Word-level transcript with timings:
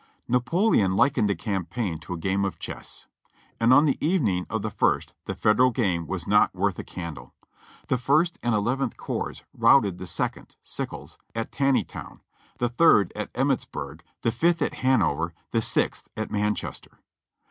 "Napoleon 0.27 0.95
likened 0.95 1.29
a 1.29 1.35
campaign 1.35 1.99
to 1.99 2.13
a 2.15 2.17
game 2.17 2.43
of 2.43 2.57
chess; 2.57 3.05
and 3.59 3.71
on 3.71 3.85
the 3.85 4.03
evening 4.03 4.47
of 4.49 4.63
the 4.63 4.71
ist 4.97 5.13
the 5.25 5.35
Federal 5.35 5.69
game 5.69 6.07
was 6.07 6.25
not 6.25 6.55
worth 6.55 6.79
a 6.79 6.83
candle. 6.83 7.35
The 7.87 7.99
First 7.99 8.39
and 8.41 8.55
Eleventh 8.55 8.97
Corps 8.97 9.43
routed 9.53 9.99
the 9.99 10.07
Second 10.07 10.55
(Sickles's) 10.63 11.19
at 11.35 11.51
Taneytown, 11.51 12.21
the 12.57 12.69
Third 12.69 13.13
at 13.15 13.31
Emmitsburg, 13.33 14.01
the 14.23 14.31
Fifth 14.31 14.63
at 14.63 14.73
Hanover, 14.81 15.35
the 15.51 15.61
Sixth 15.61 16.07
at 16.17 16.31
Manchester. 16.31 16.97